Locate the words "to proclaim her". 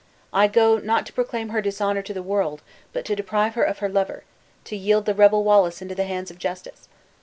1.05-1.61